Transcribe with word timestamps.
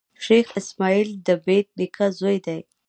شېخ 0.25 0.47
اسماعیل 0.61 1.09
دبېټ 1.27 1.67
نیکه 1.79 2.05
زوی 2.17 2.37
دﺉ. 2.45 2.59